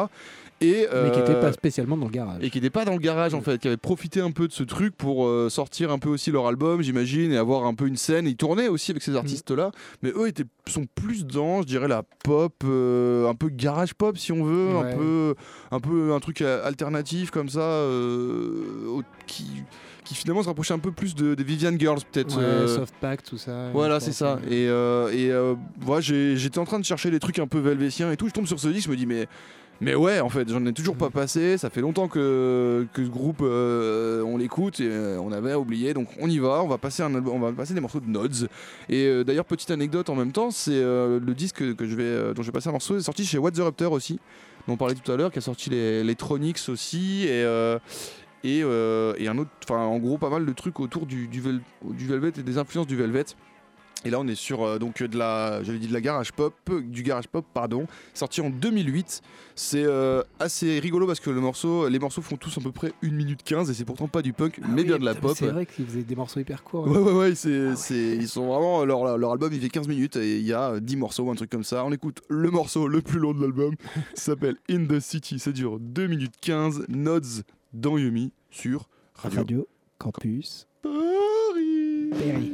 [0.63, 2.41] Et, Mais qui n'était euh, pas spécialement dans le garage.
[2.41, 4.53] et qui n'était pas dans le garage en fait, qui avait profité un peu de
[4.53, 7.85] ce truc pour euh, sortir un peu aussi leur album, j'imagine, et avoir un peu
[7.87, 8.27] une scène.
[8.27, 12.03] Ils tournaient aussi avec ces artistes-là, mais eux étaient, sont plus dans, je dirais, la
[12.23, 14.93] pop, euh, un peu garage pop si on veut, Ouais.
[14.93, 15.35] un peu,
[15.71, 19.45] un peu un truc euh, alternatif comme ça, euh, qui,
[20.03, 22.37] qui finalement se rapprochait un peu plus de, des Vivian Girls peut-être.
[22.37, 23.69] Ouais, euh, Softpack, tout ça.
[23.73, 24.39] voilà, c'est ça.
[24.49, 28.11] Et, euh, et euh, voilà, j'étais en train de chercher des trucs un peu velvétiens
[28.11, 28.27] et tout.
[28.27, 29.27] Je tombe sur ce disque, je me dis, mais,
[29.81, 31.57] mais ouais, en fait, j'en ai toujours pas passé.
[31.57, 35.93] Ça fait longtemps que, que ce groupe, euh, on l'écoute et euh, on avait oublié.
[35.93, 38.47] Donc on y va, on va passer, un on va passer des morceaux de Nods.
[38.89, 42.41] Et euh, d'ailleurs, petite anecdote en même temps, c'est le disque que je vais, dont
[42.41, 44.19] je vais passer un morceau, est sorti chez What the Raptor aussi,
[44.67, 47.25] dont on parlait tout à l'heure, qui a sorti les, les Tronics aussi.
[47.27, 47.43] Et.
[48.45, 51.61] et, et un autre, enfin en gros pas mal de trucs autour du, du, vel-
[51.83, 53.25] du Velvet et des influences du Velvet.
[54.05, 56.53] Et là on est sur euh, donc de la, j'avais dit de la garage pop,
[56.81, 59.21] du garage pop pardon, sorti en 2008.
[59.55, 62.91] C'est euh, assez rigolo parce que le morceau, les morceaux font tous à peu près
[63.03, 65.13] 1 minute 15 et c'est pourtant pas du punk Ah mais oui, bien de la
[65.15, 65.33] pop.
[65.37, 66.87] C'est vrai qu'ils faisaient des morceaux hyper courts.
[66.87, 68.83] Ouais, ouais, ouais, c'est, c'est- ils sont vraiment.
[68.83, 71.49] Leur, leur album il fait 15 minutes et il y a 10 morceaux, un truc
[71.51, 71.85] comme ça.
[71.85, 73.75] On écoute le morceau le plus long de l'album.
[74.15, 75.37] S'appelle In the City.
[75.39, 76.85] Ça dure 2 minutes 15.
[76.89, 77.43] Nods
[77.73, 79.67] dans Yumi sur Radio, Radio
[79.99, 82.09] Campus Paris.
[82.11, 82.53] Paris.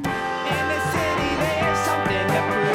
[2.30, 2.69] Hallelujah.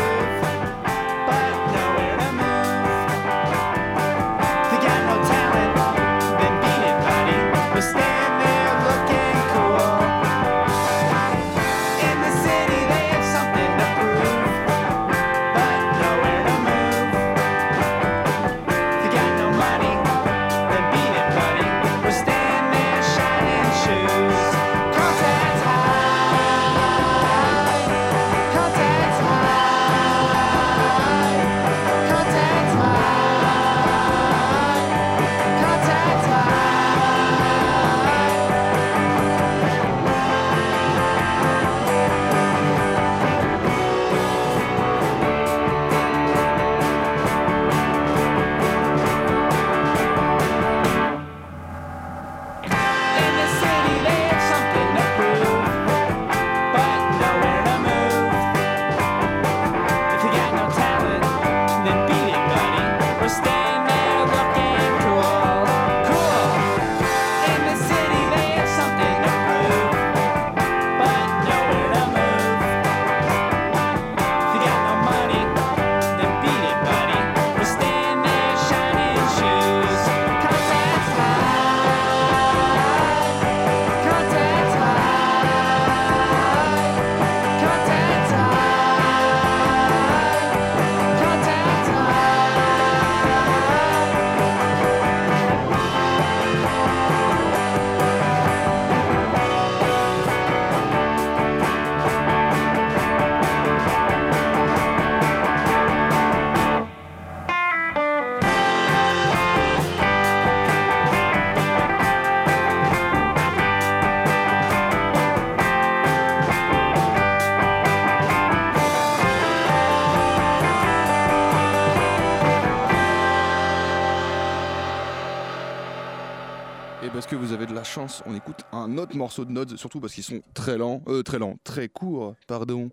[128.27, 131.39] on écoute un autre morceau de Nods, surtout parce qu'ils sont très lents, euh, très
[131.39, 132.91] lents, très courts, pardon.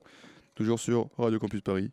[0.55, 1.91] Toujours sur Radio Campus Paris.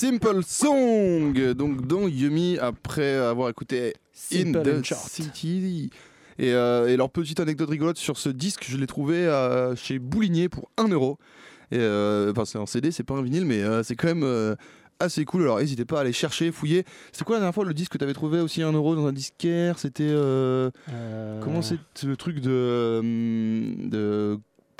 [0.00, 5.08] Simple Song Donc dans Yumi, après avoir écouté Simple In the short.
[5.08, 5.88] City.
[6.38, 9.98] Et, euh, et leur petite anecdote rigolote sur ce disque, je l'ai trouvé euh, chez
[9.98, 11.16] Boulinier pour 1 euro.
[11.70, 14.56] Et, euh, Enfin, c'est un CD, c'est pas un vinyle, mais c'est quand même
[15.00, 15.42] assez cool.
[15.44, 16.84] Alors, n'hésitez pas à aller chercher, fouiller.
[17.12, 19.06] C'est quoi la dernière fois le disque que tu avais trouvé aussi 1 euro dans
[19.06, 19.78] un disquaire?
[19.78, 20.04] C'était.
[20.06, 22.50] euh, Euh, Comment c'est le truc de.
[22.50, 23.00] euh,
[23.78, 24.38] de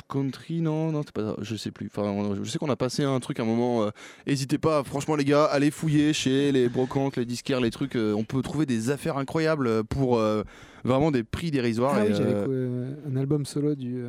[0.09, 2.77] country non non c'est pas ça je sais plus enfin on- je sais qu'on a
[2.77, 3.91] passé un truc à un moment euh,
[4.27, 8.13] n'hésitez pas franchement les gars allez fouiller chez les brocantes les disquaires les trucs euh,
[8.15, 10.43] on peut trouver des affaires incroyables pour euh,
[10.85, 12.69] vraiment des prix dérisoires Ah et, oui, j'avais écouté,
[13.13, 14.05] un album solo du.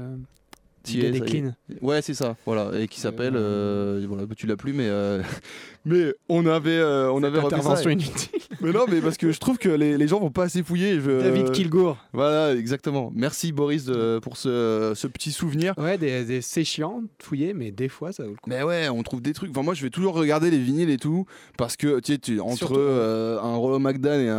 [0.96, 1.84] Euh, y est.
[1.84, 5.22] Ouais, c'est ça, voilà, et qui s'appelle, euh, voilà, tu l'as plus, mais euh,
[5.86, 7.40] mais on avait, euh, on avait.
[7.40, 8.30] Intervention inutile.
[8.60, 11.00] Mais non, mais parce que je trouve que les, les gens vont pas assez fouiller.
[11.00, 11.22] Je...
[11.22, 11.96] David Kilgour.
[12.12, 13.12] Voilà, exactement.
[13.14, 15.76] Merci Boris de- pour ce, ce petit souvenir.
[15.78, 18.50] Ouais, des, des- c'est chiant de fouiller, mais des fois ça vaut le coup.
[18.50, 19.52] Mais ouais, on trouve des trucs.
[19.52, 21.26] Enfin, moi, je vais toujours regarder les vinyles et tout
[21.56, 24.36] parce que tu sais, tu- entre euh, un Rollo McDan et un,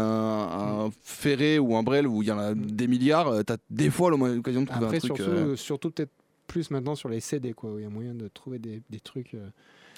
[0.86, 3.88] un Ferré ou un Brel où il y en a des milliards, euh, t'as des
[3.90, 5.16] fois l'occasion de trouver Après, un truc.
[5.16, 6.10] surtout, euh, surtout peut-être
[6.48, 8.98] plus maintenant sur les CD, quoi, où il y a moyen de trouver des, des
[9.00, 9.34] trucs.
[9.34, 9.48] euh,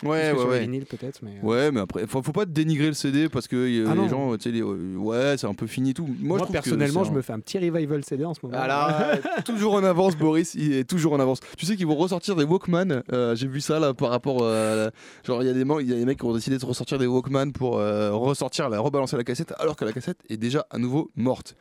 [0.03, 0.61] Ouais, ouais, sur ouais.
[0.61, 1.33] vinyles peut-être, mais.
[1.43, 4.05] euh, Ouais, mais après, faut, faut pas dénigrer le CD parce que euh, Ah non.
[4.05, 6.09] les gens, tu sais, les- euh, ouais, c'est un peu fini tout.
[6.21, 8.57] Moi, je personnellement, je un- me fais un petit revival CD en ce moment.
[8.59, 8.89] Alors,
[9.45, 11.41] toujours en avance, Boris, il est toujours en avance.
[11.59, 13.03] Tu sais qu'ils vont ressortir des Walkman.
[13.13, 14.39] euh, J'ai vu ça là par rapport.
[14.43, 16.33] euh, à genre, il y, a des man- il y a des mecs qui ont
[16.35, 19.93] décidé de ressortir des Walkman pour euh, ressortir, la, rebalancer la cassette, alors que la
[19.93, 21.57] cassette est déjà à nouveau morte.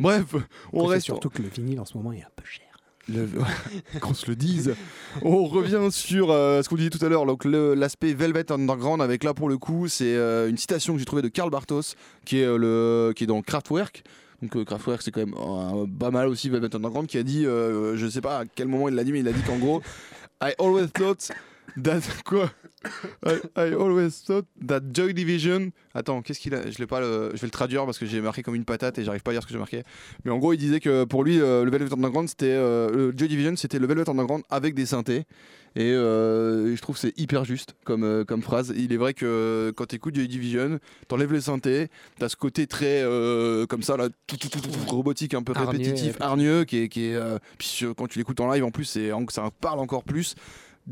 [0.00, 0.34] Bref,
[0.72, 1.04] on reste.
[1.06, 2.66] surtout que le vinyle en ce moment est un peu cher.
[4.00, 4.74] Qu'on se le dise.
[5.22, 9.24] On revient sur euh, ce qu'on disait tout à l'heure, donc l'aspect Velvet Underground avec
[9.24, 11.94] là pour le coup, c'est euh, une citation que j'ai trouvée de Karl Bartos
[12.24, 14.04] qui est, euh, le, qui est dans Kraftwerk.
[14.42, 18.20] Donc Kraftwerk c'est quand même pas mal aussi Velvet Underground qui a dit, je sais
[18.20, 19.80] pas à quel moment il l'a dit, mais il a dit qu'en gros,
[20.42, 21.30] I always thought
[21.82, 22.50] that quoi?
[23.24, 25.70] I, I always thought that Joy Division.
[25.94, 26.70] Attends, qu'est-ce qu'il a?
[26.70, 27.00] Je l'ai pas.
[27.00, 29.30] le- Je vais le traduire parce que j'ai marqué comme une patate et j'arrive pas
[29.30, 29.82] à lire ce que j'ai marqué.
[30.24, 33.14] Mais en gros, il disait que pour lui, euh, le Velvet Underground, c'était euh, le
[33.16, 35.24] Joy Division, c'était le Velvet Underground avec des synthés.
[35.76, 38.72] Et euh, je trouve que c'est hyper juste comme, euh, comme phrase.
[38.76, 42.36] Il est vrai que euh, quand tu écoutes Joy Division, t'enlèves les synthés, t'as ce
[42.36, 46.64] côté très euh, comme ça, là, tout, tout, tout, tout, robotique, un peu répétitif, hargneux,
[46.64, 46.88] qui est.
[46.88, 49.80] Qui est euh, puis euh, quand tu l'écoutes en live, en plus, c'est- ça parle
[49.80, 50.34] encore plus.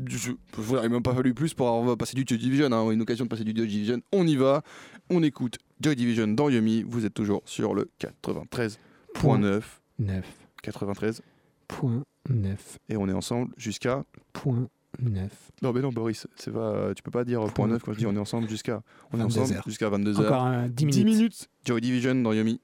[0.07, 3.01] Je, il n'a même pas fallu plus pour avoir passer du Joy Division, hein, une
[3.01, 4.01] occasion de passer du Joy Division.
[4.11, 4.63] On y va,
[5.09, 6.83] on écoute Joy Division dans Yumi.
[6.87, 9.61] Vous êtes toujours sur le 93.9.
[9.99, 10.25] 9.
[10.63, 11.21] 93
[11.67, 12.79] Point 9.
[12.89, 14.67] et on est ensemble jusqu'à Point
[14.99, 15.51] 9.
[15.61, 17.97] non mais non Boris c'est pas tu peux pas dire point Point 9 quand je
[17.99, 18.81] dis on est ensemble jusqu'à
[19.11, 20.95] on est 22 ensemble jusqu'à 22h Encore un 10 minutes.
[20.99, 22.59] 10 minutes Joy Division dans Yumi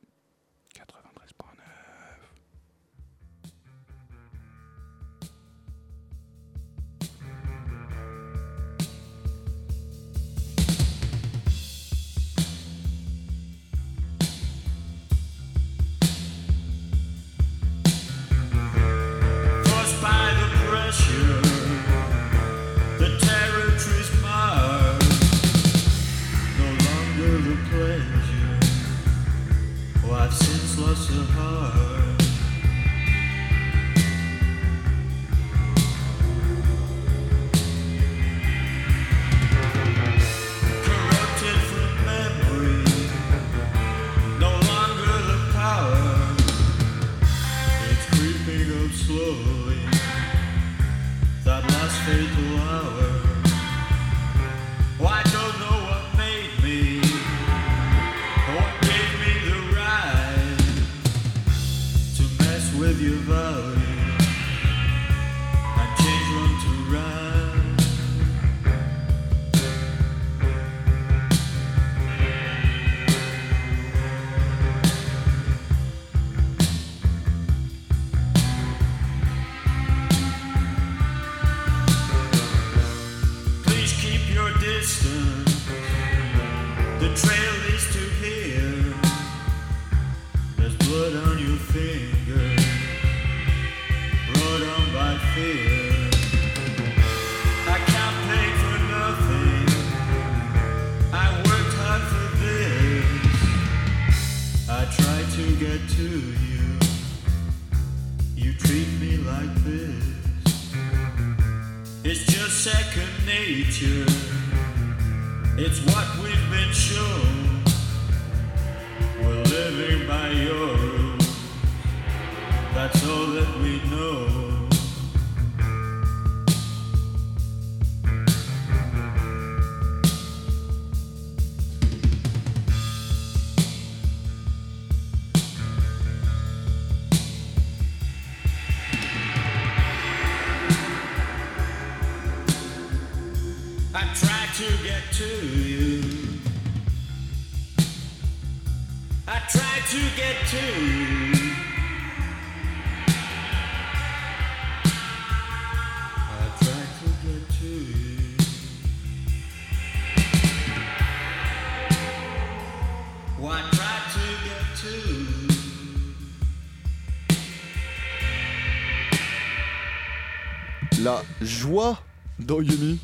[171.42, 172.00] Joie
[172.40, 173.00] dans Yumi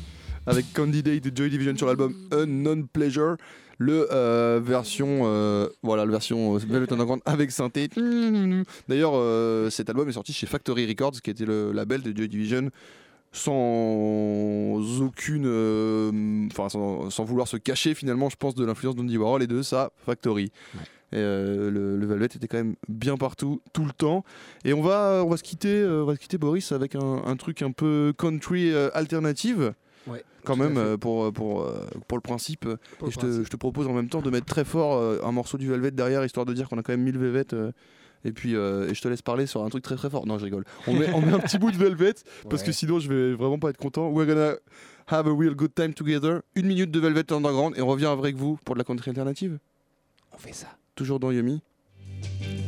[0.46, 3.36] avec Candidate de Joy Division sur l'album Unknown Pleasure.
[3.78, 7.90] Le euh, version euh, voilà le version euh, Velvet Underground avec synthé.
[8.88, 12.70] D'ailleurs cet album est sorti chez Factory Records qui était le label de Joy Division
[13.32, 19.42] sans aucune enfin sans, sans vouloir se cacher finalement je pense de l'influence d'Andy Warhol
[19.42, 20.50] et de sa Factory.
[21.16, 24.22] Et euh, le, le Velvet était quand même bien partout, tout le temps.
[24.66, 27.22] Et on va, on va se quitter, euh, on va se quitter Boris avec un,
[27.24, 29.72] un truc un peu country euh, alternative.
[30.06, 31.66] Ouais, Quand même pour, pour,
[32.06, 32.68] pour le principe.
[32.98, 35.02] Pour et le je te, je te propose en même temps de mettre très fort
[35.24, 37.72] un morceau du Velvet derrière, histoire de dire qu'on a quand même mis le Velvet.
[38.24, 40.26] et puis euh, et je te laisse parler sur un truc très très fort.
[40.26, 40.64] Non, je rigole.
[40.86, 42.14] On met, on met un petit bout de Velvet
[42.50, 44.08] parce que sinon je vais vraiment pas être content.
[44.10, 44.54] We're gonna
[45.08, 46.42] have a real good time together.
[46.54, 49.58] Une minute de Velvet Underground et on revient avec vous pour de la country alternative.
[50.32, 50.68] On fait ça.
[50.96, 51.60] Toujours dans Yumi.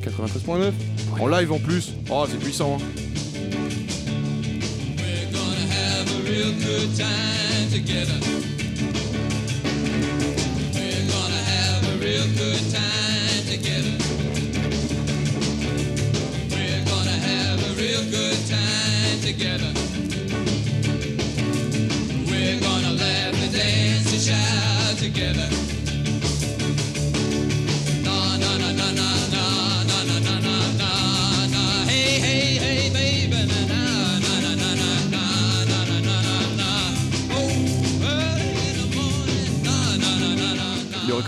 [0.05, 0.73] 93.9.
[1.19, 1.95] En live en plus.
[2.11, 2.77] Oh, c'est puissant.
[2.77, 2.85] hein.
[4.97, 8.19] We're gonna have a real good time together.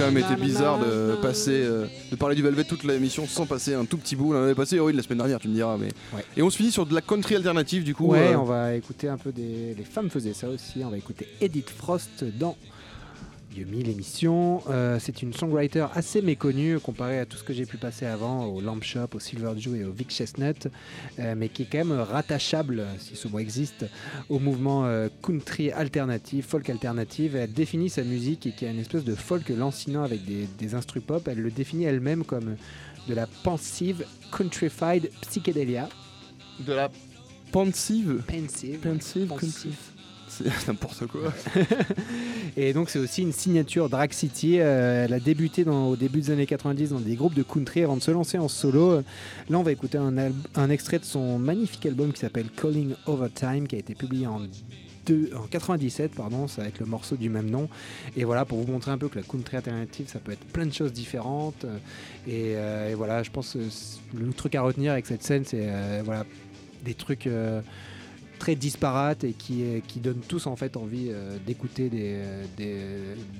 [0.00, 3.74] Quand même été bizarre de passer, euh, de parler du Velvet toute l'émission sans passer
[3.74, 4.32] un tout petit bout.
[4.32, 5.76] On en avait passé, la semaine dernière, tu me diras.
[5.76, 5.88] Mais...
[6.14, 6.24] Ouais.
[6.38, 8.06] Et on se finit sur de la country alternative du coup.
[8.06, 9.74] Ouais, euh, on va écouter un peu des.
[9.76, 10.82] Les femmes faisaient ça aussi.
[10.84, 12.56] On va écouter Edith Frost dans
[13.56, 14.62] Yumi, l'émission.
[14.68, 18.44] Euh, c'est une songwriter assez méconnue comparée à tout ce que j'ai pu passer avant,
[18.44, 20.68] au Lamp Shop, au Silver Jew et au Vic Chestnut,
[21.18, 23.86] euh, mais qui est quand même rattachable, si ce mot existe,
[24.28, 27.36] au mouvement euh, country alternatif, folk alternative.
[27.36, 30.74] Elle définit sa musique et qui a une espèce de folk lancinant avec des, des
[30.74, 31.26] instrus pop.
[31.26, 32.56] Elle le définit elle-même comme
[33.08, 35.88] de la pensive countrified psychedelia.
[36.60, 36.90] De la
[37.50, 38.22] pensive?
[38.26, 38.78] Pensive.
[38.78, 39.89] Pensive, Pensif.
[40.30, 41.32] C'est n'importe quoi.
[42.56, 44.60] Et donc c'est aussi une signature Drag City.
[44.60, 47.96] Euh, elle a débuté au début des années 90 dans des groupes de country avant
[47.96, 49.00] de se lancer en solo.
[49.00, 53.74] Là on va écouter un, extrait de son magnifique album qui s'appelle Calling Overtime qui
[53.74, 54.40] a été publié en,
[55.06, 57.68] deux- en 97, pardon, ça va être le morceau du même nom.
[58.16, 60.66] Et voilà, pour vous montrer un peu que la country alternative, ça peut être plein
[60.66, 61.64] de choses différentes.
[62.26, 66.02] Et, euh, voilà, je pense que le truc à retenir avec cette scène, c'est euh,
[66.04, 66.24] voilà,
[66.84, 67.28] des trucs
[68.40, 72.18] très disparates et qui, qui donnent tous en fait envie euh, d'écouter des,
[72.56, 72.80] des,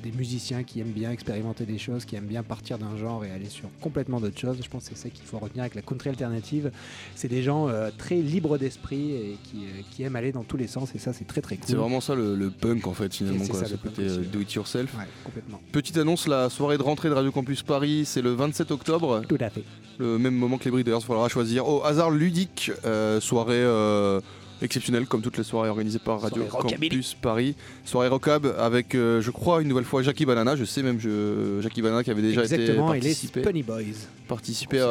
[0.02, 3.30] des musiciens qui aiment bien expérimenter des choses, qui aiment bien partir d'un genre et
[3.32, 4.58] aller sur complètement d'autres choses.
[4.62, 6.70] Je pense que c'est ça qu'il faut retenir avec la country alternative.
[7.16, 10.58] C'est des gens euh, très libres d'esprit et qui, euh, qui aiment aller dans tous
[10.58, 11.64] les sens et ça c'est très très cool.
[11.66, 14.40] C'est vraiment ça le, le punk en fait finalement, quoi, ça, ce punk côté do
[14.40, 14.94] it yourself.
[14.96, 15.60] Ouais, complètement.
[15.72, 19.22] Petite annonce, la soirée de rentrée de Radio Campus Paris, c'est le 27 octobre.
[19.26, 19.64] Tout à fait.
[19.98, 24.20] Le même moment que les Breeders, il faudra choisir au hasard ludique, euh, soirée euh,
[24.62, 26.74] exceptionnelle comme toutes les soirées organisées par Radio Soirée.
[26.74, 27.54] Campus Paris.
[27.84, 30.56] Soirée rockab avec, euh, je crois, une nouvelle fois Jackie Banana.
[30.56, 33.82] Je sais même je, Jackie Banana qui avait déjà Exactement, été participé, Boys.
[34.28, 34.82] participé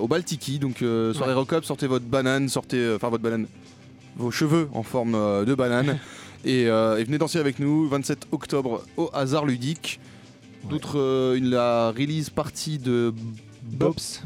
[0.00, 0.58] au Baltiki.
[0.58, 1.38] Donc euh, soirée Ouais.
[1.38, 3.46] rockab, sortez votre banane, sortez, euh, enfin votre banane,
[4.16, 5.98] vos cheveux en forme de banane.
[6.42, 10.00] Et, et venez danser avec nous 27 octobre au hasard ludique.
[10.68, 13.12] D'autres, euh, la release partie de
[13.62, 14.20] Bops.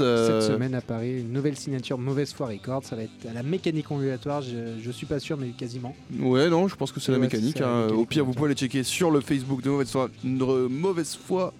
[0.00, 2.84] Euh, Cette semaine à Paris, une nouvelle signature Mauvaise Foi Records.
[2.84, 5.94] Ça va être à la mécanique ondulatoire, je, je suis pas sûr, mais quasiment.
[6.18, 7.54] Ouais, non, je pense que c'est la Ouais, mécanique.
[7.56, 7.82] c'est la hein.
[7.86, 11.52] mécanique, Au pire, vous pouvez aller checker sur le Facebook de Mauvaise Foi, Mauvaise Foi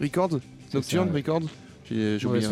[0.00, 0.40] Records
[0.72, 1.10] Nocturne.
[1.14, 1.42] Records
[1.88, 2.48] J'ai oublié.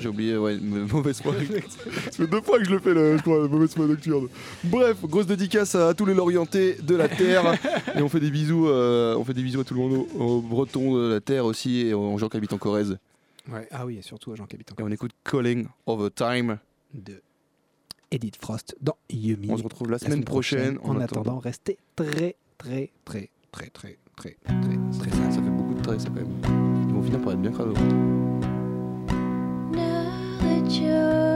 [0.00, 1.34] J'ai oublié, ouais, Mauvaise Foi.
[2.06, 4.28] Ça fait deux fois que je le fais, le, je crois, Mauvaise Foi Nocturne.
[4.64, 7.54] Bref, grosse dédicace à tous les Lorientais de la Terre.
[7.96, 10.40] et on fait des bisous, euh, on fait des bisous à tout le monde, aux
[10.40, 12.96] Bretons de la Terre aussi, et aux gens qui habitent en Corrèze.
[13.50, 13.66] Ouais.
[13.70, 14.74] Ah oui, et surtout à Jean Capitan.
[14.78, 16.58] Et on écoute Calling Over Time.
[16.94, 17.22] De
[18.10, 19.50] Edith Frost dans Yumi.
[19.50, 20.78] On se retrouve la semaine prochaine.
[20.82, 25.98] En, attendant, restez très, très, très, très, très, très, très, très Ça fait beaucoup de
[25.98, 26.86] ça quand même.
[26.88, 27.74] Ils vont finir par être bien crado.
[29.72, 31.29] Now that you're